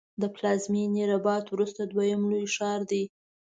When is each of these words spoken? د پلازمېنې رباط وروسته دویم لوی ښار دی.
د 0.21 0.23
پلازمېنې 0.35 1.03
رباط 1.11 1.45
وروسته 1.51 1.81
دویم 1.83 2.21
لوی 2.31 2.45
ښار 2.55 2.81
دی. 2.91 3.03